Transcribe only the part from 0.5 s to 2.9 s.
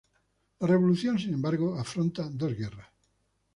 La revolución sin embargo afronta dos guerras.